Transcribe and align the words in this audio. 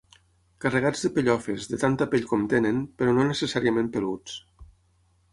Carregats 0.63 1.01
de 1.07 1.09
pellofes, 1.17 1.67
de 1.73 1.77
tanta 1.83 2.07
pell 2.13 2.25
com 2.31 2.45
tenen, 2.53 2.79
però 3.01 3.13
no 3.17 3.27
necessàriament 3.27 3.91
peluts. 3.97 4.39